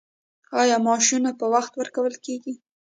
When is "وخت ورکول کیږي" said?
1.53-2.53